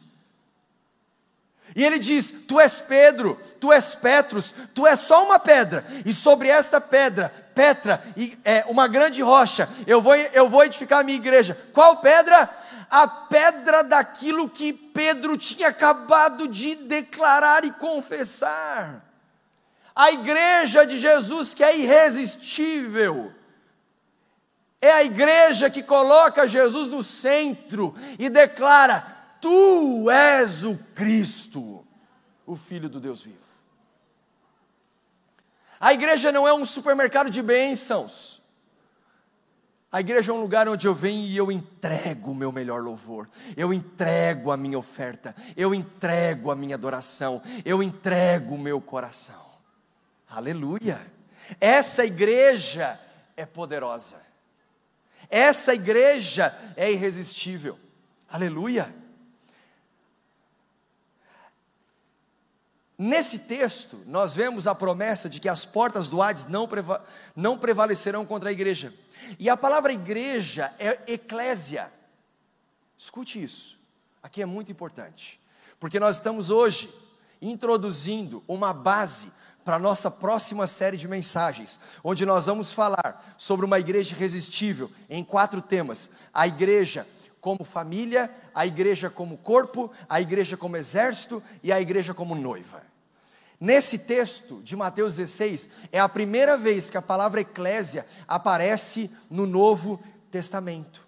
[1.77, 6.15] E ele diz: Tu és Pedro, tu és Petrus, tu és só uma pedra, e
[6.15, 8.03] sobre esta pedra, Petra,
[8.43, 11.59] é uma grande rocha, eu vou, eu vou edificar a minha igreja.
[11.75, 12.49] Qual pedra?
[12.93, 19.03] A pedra daquilo que Pedro tinha acabado de declarar e confessar.
[19.95, 23.33] A igreja de Jesus que é irresistível.
[24.79, 29.01] É a igreja que coloca Jesus no centro e declara:
[29.41, 31.87] Tu és o Cristo,
[32.45, 33.39] o Filho do Deus vivo.
[35.81, 38.42] A igreja não é um supermercado de bênçãos.
[39.93, 43.29] A igreja é um lugar onde eu venho e eu entrego o meu melhor louvor,
[43.55, 49.53] eu entrego a minha oferta, eu entrego a minha adoração, eu entrego o meu coração.
[50.27, 50.99] Aleluia!
[51.61, 52.99] Essa igreja
[53.37, 54.17] é poderosa,
[55.29, 57.79] essa igreja é irresistível.
[58.31, 58.95] Aleluia!
[62.97, 67.05] Nesse texto, nós vemos a promessa de que as portas do Hades não, preva
[67.37, 68.95] não prevalecerão contra a igreja.
[69.39, 71.93] E a palavra igreja é eclésia.
[72.97, 73.79] Escute isso,
[74.23, 75.41] aqui é muito importante,
[75.81, 76.93] porque nós estamos hoje
[77.41, 79.33] introduzindo uma base
[79.65, 84.91] para a nossa próxima série de mensagens, onde nós vamos falar sobre uma igreja irresistível
[85.09, 87.07] em quatro temas: a igreja
[87.41, 92.92] como família, a igreja como corpo, a igreja como exército e a igreja como noiva.
[93.63, 99.47] Nesse texto de Mateus 16, é a primeira vez que a palavra eclésia aparece no
[99.47, 101.07] Novo Testamento.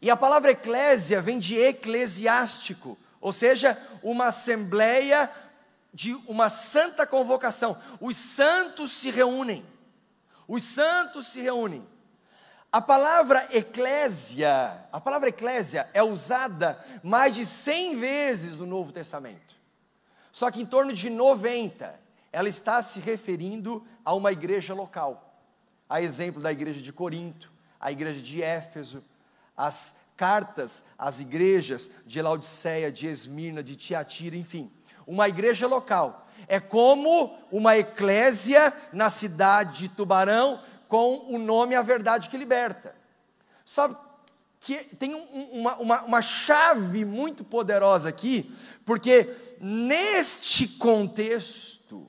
[0.00, 5.30] E a palavra eclésia vem de eclesiástico, ou seja, uma assembleia
[5.92, 7.76] de uma santa convocação.
[8.00, 9.66] Os santos se reúnem.
[10.48, 11.86] Os santos se reúnem.
[12.72, 19.57] A palavra eclésia, a palavra eclésia é usada mais de 100 vezes no Novo Testamento.
[20.32, 21.98] Só que em torno de 90,
[22.32, 25.40] ela está se referindo a uma igreja local.
[25.88, 27.50] A exemplo da igreja de Corinto,
[27.80, 29.02] a igreja de Éfeso,
[29.56, 34.70] as cartas às igrejas de Laodiceia, de Esmirna, de Tiatira, enfim.
[35.06, 36.26] uma igreja local.
[36.46, 42.94] É como uma eclésia na cidade de Tubarão com o nome A Verdade que Liberta.
[43.64, 43.96] Sabe
[44.60, 48.54] que tem um, uma, uma, uma chave muito poderosa aqui,
[48.84, 52.06] porque neste contexto,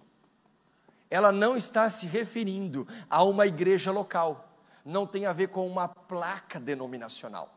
[1.10, 4.54] ela não está se referindo a uma igreja local,
[4.86, 7.54] não tem a ver com uma placa denominacional,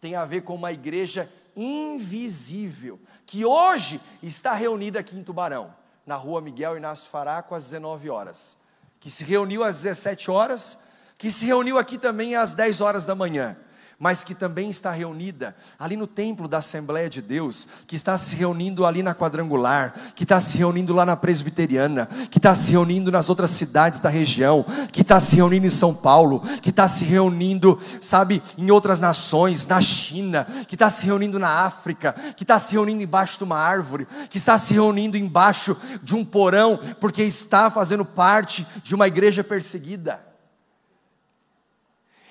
[0.00, 5.74] tem a ver com uma igreja invisível, que hoje está reunida aqui em Tubarão,
[6.04, 8.56] na rua Miguel Inácio Faraco, às 19 horas,
[9.00, 10.78] que se reuniu às 17 horas,
[11.18, 13.56] que se reuniu aqui também às 10 horas da manhã
[13.98, 18.36] mas que também está reunida ali no templo da Assembleia de Deus, que está se
[18.36, 23.10] reunindo ali na quadrangular, que está se reunindo lá na presbiteriana, que está se reunindo
[23.10, 27.04] nas outras cidades da região, que está se reunindo em São Paulo, que está se
[27.04, 32.58] reunindo, sabe, em outras nações, na China, que está se reunindo na África, que está
[32.58, 37.22] se reunindo embaixo de uma árvore, que está se reunindo embaixo de um porão, porque
[37.22, 40.35] está fazendo parte de uma igreja perseguida.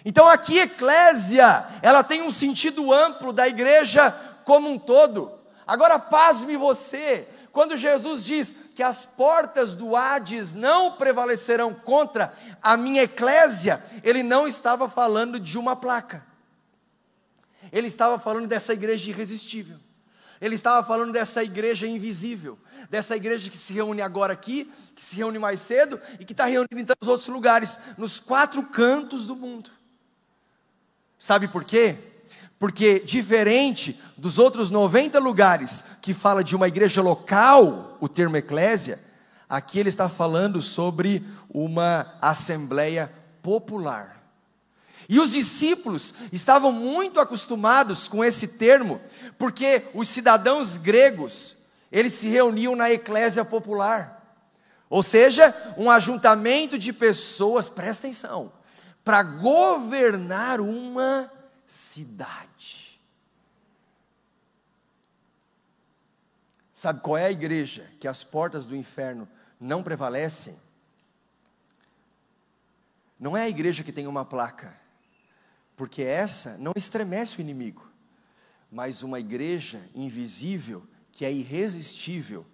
[0.05, 4.11] Então aqui eclésia, ela tem um sentido amplo da igreja
[4.43, 5.31] como um todo.
[5.65, 12.77] Agora pasme você, quando Jesus diz que as portas do Hades não prevalecerão contra a
[12.77, 16.23] minha eclésia, ele não estava falando de uma placa.
[17.71, 19.79] Ele estava falando dessa igreja irresistível.
[20.39, 25.15] Ele estava falando dessa igreja invisível, dessa igreja que se reúne agora aqui, que se
[25.15, 29.35] reúne mais cedo e que está reunida em tantos outros lugares, nos quatro cantos do
[29.35, 29.71] mundo.
[31.17, 31.97] Sabe por quê?
[32.57, 38.99] Porque, diferente dos outros 90 lugares que fala de uma igreja local, o termo eclésia,
[39.49, 43.11] aqui ele está falando sobre uma assembleia
[43.41, 44.15] popular.
[45.07, 48.99] E os discípulos estavam muito acostumados com esse termo,
[49.37, 51.55] porque os cidadãos gregos,
[51.91, 54.15] eles se reuniam na eclésia popular.
[54.89, 58.51] Ou seja, um ajuntamento de pessoas, presta atenção,
[59.05, 61.31] para governar uma
[61.67, 62.99] cidade.
[66.73, 69.29] Sabe qual é a igreja que as portas do inferno
[69.59, 70.57] não prevalecem?
[73.19, 74.75] Não é a igreja que tem uma placa,
[75.77, 77.87] porque essa não estremece o inimigo,
[78.71, 82.45] mas uma igreja invisível que é irresistível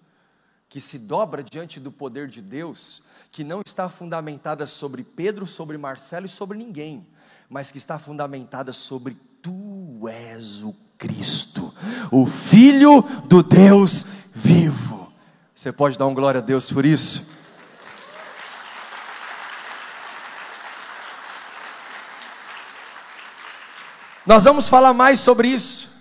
[0.71, 5.77] que se dobra diante do poder de Deus, que não está fundamentada sobre Pedro, sobre
[5.77, 7.05] Marcelo e sobre ninguém,
[7.49, 11.73] mas que está fundamentada sobre Tu és o Cristo,
[12.09, 15.11] o Filho do Deus vivo.
[15.53, 17.29] Você pode dar um glória a Deus por isso?
[24.25, 25.91] Nós vamos falar mais sobre isso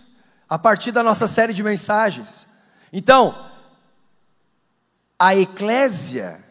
[0.48, 2.46] a partir da nossa série de mensagens.
[2.92, 3.49] Então,
[5.22, 6.42] a eclésia,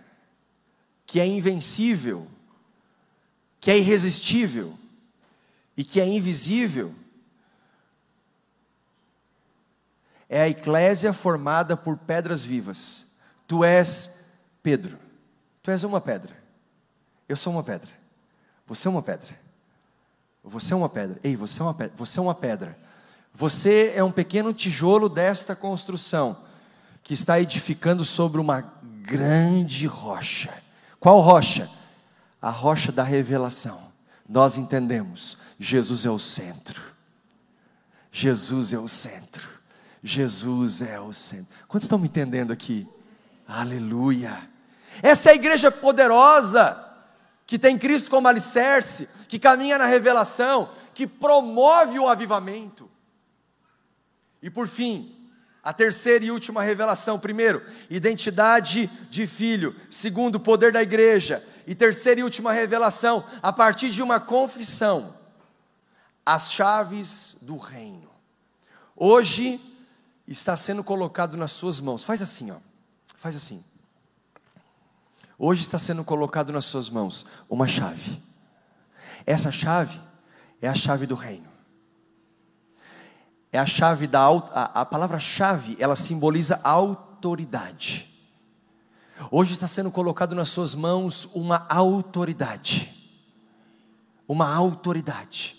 [1.03, 2.27] que é invencível,
[3.59, 4.77] que é irresistível
[5.75, 6.93] e que é invisível,
[10.29, 13.07] é a eclésia formada por pedras vivas.
[13.47, 14.19] Tu és
[14.61, 14.99] Pedro,
[15.63, 16.37] tu és uma pedra,
[17.27, 17.89] eu sou uma pedra,
[18.67, 19.35] você é uma pedra,
[20.43, 22.77] você é uma pedra, ei, você é uma pedra, você é uma pedra,
[23.33, 26.48] você é um pequeno tijolo desta construção
[27.09, 28.61] que está edificando sobre uma
[29.01, 30.53] grande rocha.
[30.99, 31.67] Qual rocha?
[32.39, 33.81] A rocha da revelação.
[34.29, 36.79] Nós entendemos, Jesus é o centro.
[38.11, 39.49] Jesus é o centro.
[40.03, 41.47] Jesus é o centro.
[41.67, 42.87] Quantos estão me entendendo aqui?
[43.47, 44.47] Aleluia.
[45.01, 46.77] Essa é a igreja poderosa,
[47.47, 52.87] que tem Cristo como alicerce, que caminha na revelação, que promove o avivamento.
[54.43, 55.18] E por fim,
[55.63, 59.75] a terceira e última revelação: primeiro, identidade de filho.
[59.89, 61.45] Segundo, poder da igreja.
[61.67, 65.13] E terceira e última revelação, a partir de uma confissão,
[66.25, 68.09] as chaves do reino.
[68.95, 69.61] Hoje
[70.27, 72.03] está sendo colocado nas suas mãos.
[72.03, 72.57] Faz assim, ó.
[73.17, 73.63] Faz assim.
[75.37, 78.21] Hoje está sendo colocado nas suas mãos uma chave.
[79.25, 80.01] Essa chave
[80.61, 81.48] é a chave do reino
[83.51, 88.07] é a chave da a, a palavra-chave, ela simboliza autoridade.
[89.31, 92.89] Hoje está sendo colocado nas suas mãos uma autoridade.
[94.27, 95.55] Uma autoridade.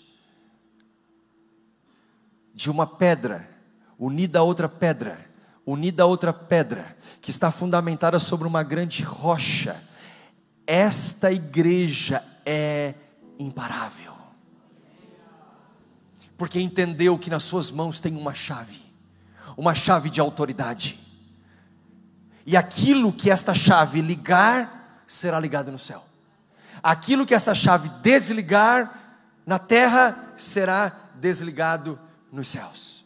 [2.53, 3.49] De uma pedra
[3.99, 5.23] unida a outra pedra,
[5.63, 9.79] unida a outra pedra, que está fundamentada sobre uma grande rocha.
[10.65, 12.95] Esta igreja é
[13.37, 14.20] imparável
[16.41, 18.81] porque entendeu que nas suas mãos tem uma chave,
[19.55, 20.99] uma chave de autoridade.
[22.47, 26.03] E aquilo que esta chave ligar, será ligado no céu.
[26.81, 31.99] Aquilo que essa chave desligar na terra, será desligado
[32.31, 33.05] nos céus.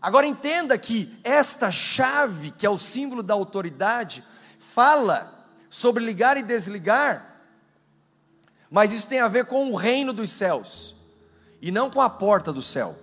[0.00, 4.24] Agora entenda que esta chave, que é o símbolo da autoridade,
[4.72, 7.36] fala sobre ligar e desligar,
[8.70, 10.94] mas isso tem a ver com o reino dos céus
[11.64, 12.94] e não com a porta do céu.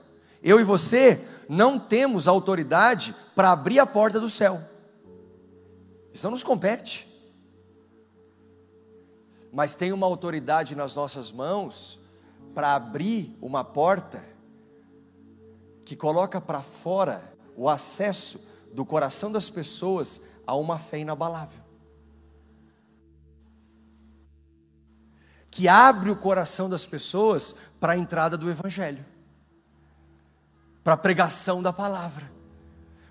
[0.43, 4.61] Eu e você não temos autoridade para abrir a porta do céu.
[6.13, 7.07] Isso não nos compete.
[9.51, 11.99] Mas tem uma autoridade nas nossas mãos
[12.53, 14.23] para abrir uma porta
[15.83, 18.39] que coloca para fora o acesso
[18.71, 21.60] do coração das pessoas a uma fé inabalável.
[25.51, 29.05] Que abre o coração das pessoas para a entrada do Evangelho,
[30.83, 32.31] para a pregação da palavra,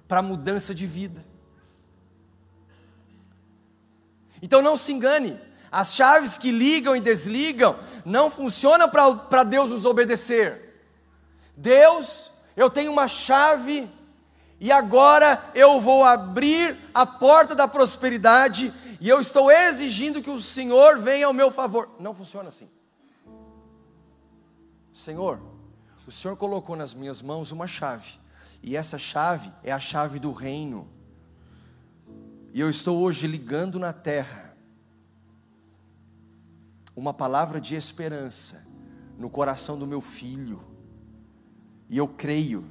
[0.09, 1.24] para a mudança de vida.
[4.43, 5.38] Então não se engane,
[5.70, 10.82] as chaves que ligam e desligam não funcionam para Deus nos obedecer.
[11.57, 13.88] Deus, eu tenho uma chave
[14.59, 20.41] e agora eu vou abrir a porta da prosperidade e eu estou exigindo que o
[20.41, 21.97] Senhor venha ao meu favor.
[21.99, 22.69] Não funciona assim.
[24.93, 25.41] Senhor,
[26.07, 28.19] o Senhor colocou nas minhas mãos uma chave,
[28.63, 30.87] e essa chave é a chave do reino.
[32.53, 34.55] E eu estou hoje ligando na terra
[36.95, 38.67] uma palavra de esperança
[39.17, 40.63] no coração do meu filho,
[41.89, 42.67] e eu creio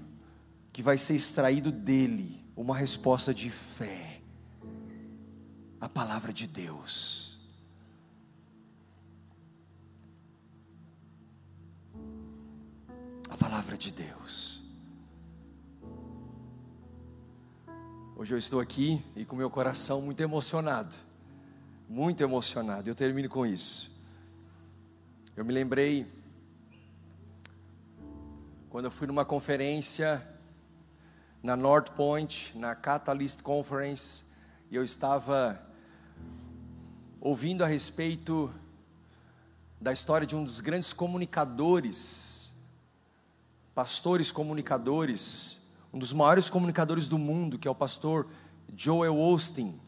[0.71, 4.08] que vai ser extraído dele uma resposta de fé,
[5.79, 7.37] a palavra de Deus.
[13.29, 14.61] A palavra de Deus.
[18.15, 20.97] Hoje eu estou aqui e com meu coração muito emocionado,
[21.87, 22.89] muito emocionado.
[22.89, 23.97] Eu termino com isso.
[25.37, 26.05] Eu me lembrei
[28.69, 30.27] quando eu fui numa conferência
[31.41, 34.23] na North Point, na Catalyst Conference,
[34.69, 35.68] e eu estava
[37.21, 38.51] ouvindo a respeito
[39.79, 42.51] da história de um dos grandes comunicadores,
[43.75, 45.59] pastores comunicadores,
[45.93, 48.27] um dos maiores comunicadores do mundo, que é o pastor
[48.75, 49.79] Joel Osteen,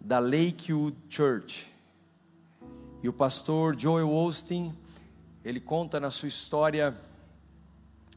[0.00, 1.70] da Lakewood Church.
[3.02, 4.74] E o pastor Joel Osteen,
[5.44, 6.98] ele conta na sua história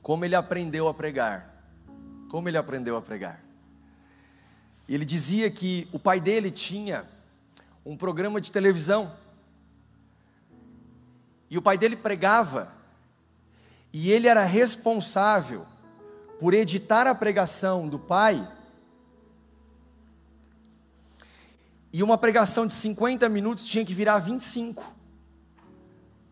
[0.01, 1.53] como ele aprendeu a pregar.
[2.29, 3.43] Como ele aprendeu a pregar.
[4.87, 7.05] Ele dizia que o pai dele tinha
[7.91, 9.15] um programa de televisão.
[11.49, 12.73] E o pai dele pregava.
[13.93, 15.65] E ele era responsável
[16.39, 18.47] por editar a pregação do pai
[21.97, 24.83] E uma pregação de 50 minutos tinha que virar 25.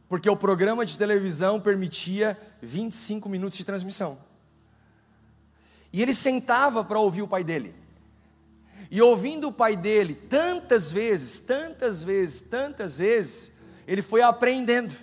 [0.07, 4.17] Porque o programa de televisão permitia 25 minutos de transmissão.
[5.91, 7.73] E ele sentava para ouvir o pai dele.
[8.89, 13.51] E ouvindo o pai dele tantas vezes, tantas vezes, tantas vezes,
[13.87, 14.95] ele foi aprendendo.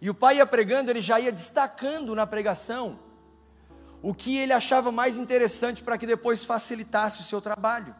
[0.00, 2.98] E o pai ia pregando, ele já ia destacando na pregação
[4.02, 7.94] o que ele achava mais interessante para que depois facilitasse o seu trabalho.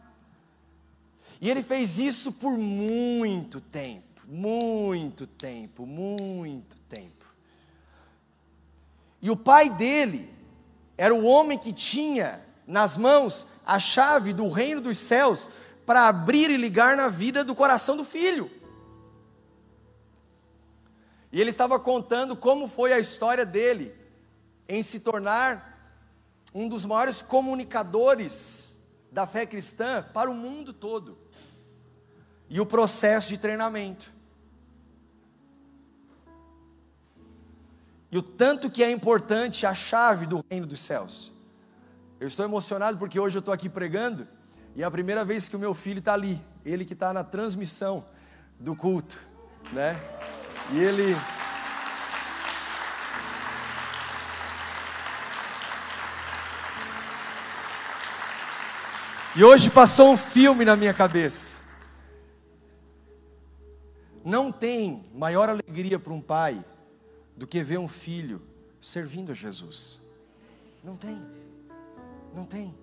[1.41, 7.25] E ele fez isso por muito tempo, muito tempo, muito tempo.
[9.21, 10.33] E o pai dele
[10.97, 15.49] era o homem que tinha nas mãos a chave do reino dos céus
[15.85, 18.49] para abrir e ligar na vida do coração do filho.
[21.31, 23.93] E ele estava contando como foi a história dele
[24.69, 25.99] em se tornar
[26.53, 28.79] um dos maiores comunicadores
[29.11, 31.17] da fé cristã para o mundo todo
[32.49, 34.13] e o processo de treinamento.
[38.09, 41.36] E o tanto que é importante a chave do reino dos céus.
[42.19, 44.27] Eu estou emocionado porque hoje eu estou aqui pregando
[44.75, 47.23] e é a primeira vez que o meu filho está ali, ele que está na
[47.23, 48.05] transmissão
[48.59, 49.19] do culto,
[49.71, 49.95] né?
[50.71, 51.15] E ele.
[59.35, 61.61] E hoje passou um filme na minha cabeça.
[64.25, 66.65] Não tem maior alegria para um pai
[67.35, 68.41] do que ver um filho
[68.81, 70.01] servindo a Jesus.
[70.83, 71.21] Não tem.
[72.37, 72.77] Não tem.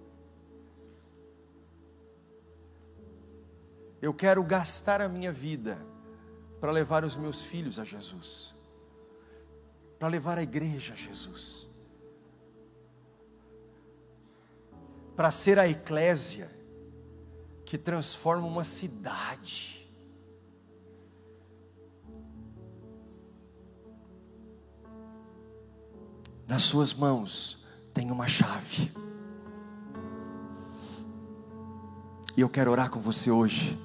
[4.02, 5.78] Eu quero gastar a minha vida
[6.60, 8.52] para levar os meus filhos a Jesus,
[9.96, 11.68] para levar a igreja a Jesus,
[15.14, 16.50] para ser a eclésia
[17.64, 19.88] que transforma uma cidade.
[26.44, 29.03] Nas suas mãos tem uma chave.
[32.36, 33.78] E eu quero orar com você hoje,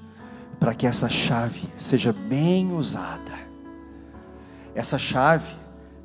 [0.59, 3.37] para que essa chave seja bem usada.
[4.73, 5.53] Essa chave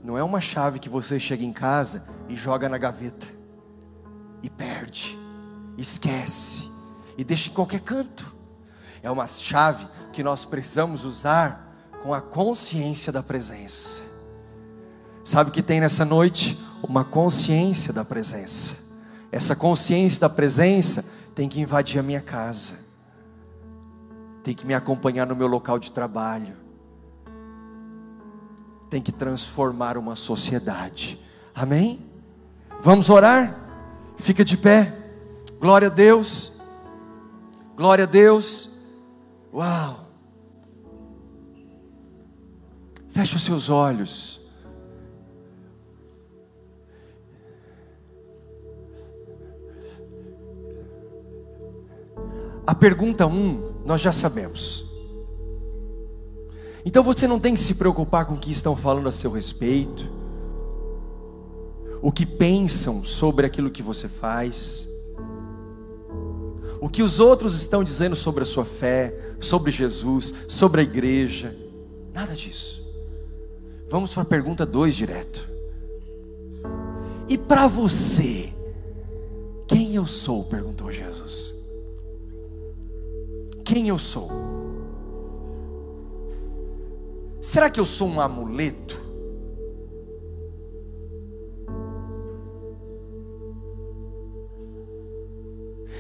[0.03, 3.27] não é uma chave que você chega em casa e joga na gaveta,
[4.43, 5.19] e perde,
[5.79, 6.71] esquece,
[7.17, 8.35] e deixa em qualquer canto.
[9.03, 14.03] É uma chave que nós precisamos usar com a consciência da presença.
[15.25, 16.59] Sabe o que tem nessa noite?
[16.87, 18.75] Uma consciência da presença.
[19.33, 21.05] Essa consciência da presença
[21.35, 22.75] tem que invadir a minha casa,
[24.43, 26.57] tem que me acompanhar no meu local de trabalho,
[28.89, 31.21] tem que transformar uma sociedade.
[31.55, 32.05] Amém?
[32.81, 33.59] Vamos orar?
[34.17, 34.95] Fica de pé.
[35.59, 36.61] Glória a Deus.
[37.77, 38.71] Glória a Deus.
[39.53, 40.09] Uau.
[43.11, 44.44] Feche os seus olhos.
[52.67, 54.91] A pergunta 1, um, nós já sabemos.
[56.85, 60.11] Então você não tem que se preocupar com o que estão falando a seu respeito,
[62.01, 64.89] o que pensam sobre aquilo que você faz,
[66.81, 71.57] o que os outros estão dizendo sobre a sua fé, sobre Jesus, sobre a igreja,
[72.13, 72.83] nada disso.
[73.91, 75.49] Vamos para a pergunta 2 direto.
[77.29, 78.53] E para você,
[79.67, 80.45] quem eu sou?
[80.45, 81.54] perguntou Jesus
[83.65, 84.31] quem eu sou?
[87.41, 89.03] Será que eu sou um amuleto?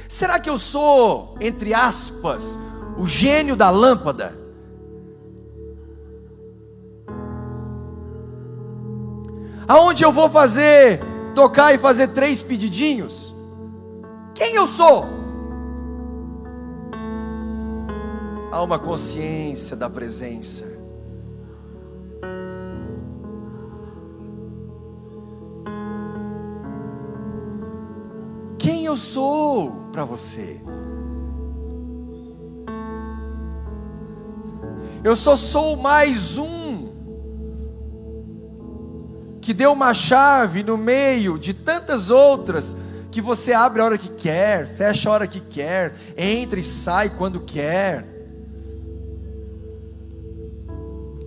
[0.07, 2.59] Será que eu sou, entre aspas,
[2.99, 4.39] o gênio da lâmpada?
[9.67, 11.01] Aonde eu vou fazer,
[11.35, 13.35] tocar e fazer três pedidinhos?
[14.35, 15.24] Quem eu sou?
[18.55, 20.65] Há uma consciência da presença.
[28.57, 30.61] Quem eu sou para você?
[35.03, 36.93] Eu só sou mais um
[39.41, 42.77] que deu uma chave no meio de tantas outras
[43.11, 47.11] que você abre a hora que quer, fecha a hora que quer, entra e sai
[47.11, 48.14] quando quer.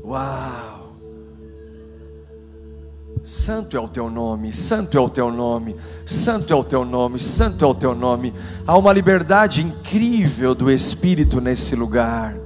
[0.08, 0.96] Uau!
[3.26, 7.20] Santo é o teu nome, santo é o teu nome, santo é o teu nome,
[7.20, 8.34] santo é o teu nome.
[8.66, 12.38] Há uma liberdade incrível do Espírito nesse lugar.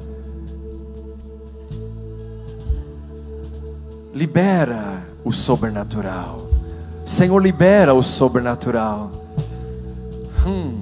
[4.12, 6.48] Libera o sobrenatural.
[7.06, 9.12] Senhor, libera o sobrenatural.
[10.48, 10.81] Hum.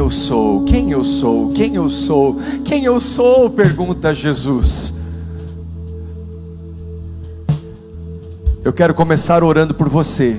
[0.00, 0.64] Eu sou?
[0.64, 1.52] Quem eu sou?
[1.52, 2.36] Quem eu sou?
[2.64, 3.50] Quem eu sou?
[3.50, 4.94] pergunta Jesus.
[8.64, 10.38] Eu quero começar orando por você.